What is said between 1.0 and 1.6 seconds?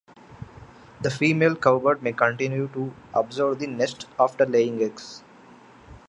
The female